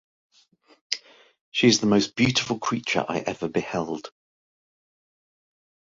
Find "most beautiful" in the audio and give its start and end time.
1.85-2.57